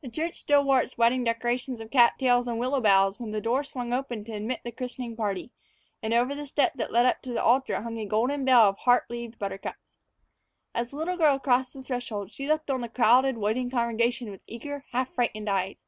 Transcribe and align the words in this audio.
The 0.00 0.10
church 0.10 0.34
still 0.40 0.64
wore 0.64 0.80
its 0.80 0.98
wedding 0.98 1.22
decorations 1.22 1.80
of 1.80 1.92
cat 1.92 2.14
tails 2.18 2.48
and 2.48 2.58
willow 2.58 2.80
boughs 2.80 3.20
when 3.20 3.30
the 3.30 3.40
door 3.40 3.62
swung 3.62 3.92
open 3.92 4.24
to 4.24 4.32
admit 4.32 4.62
the 4.64 4.72
christening 4.72 5.14
party, 5.14 5.52
and 6.02 6.12
over 6.12 6.34
the 6.34 6.44
step 6.44 6.72
that 6.74 6.90
led 6.90 7.06
up 7.06 7.22
to 7.22 7.32
the 7.32 7.40
altar 7.40 7.80
hung 7.80 7.96
a 8.00 8.04
golden 8.04 8.44
bell 8.44 8.62
of 8.68 8.78
heart 8.78 9.08
leaved 9.08 9.38
buttercups. 9.38 9.94
As 10.74 10.90
the 10.90 10.96
little 10.96 11.16
girl 11.16 11.38
crossed 11.38 11.72
the 11.72 11.84
threshold, 11.84 12.32
she 12.32 12.48
looked 12.48 12.68
on 12.68 12.80
the 12.80 12.88
crowded, 12.88 13.38
waiting 13.38 13.70
congregation 13.70 14.28
with 14.28 14.40
eager, 14.48 14.86
half 14.90 15.14
frightened 15.14 15.48
eyes. 15.48 15.84